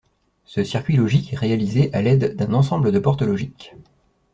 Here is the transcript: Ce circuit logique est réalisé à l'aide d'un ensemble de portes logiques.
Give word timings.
Ce 0.45 0.63
circuit 0.63 0.97
logique 0.97 1.31
est 1.33 1.37
réalisé 1.37 1.93
à 1.93 2.01
l'aide 2.01 2.35
d'un 2.35 2.53
ensemble 2.53 2.91
de 2.91 2.97
portes 2.97 3.21
logiques. 3.21 3.75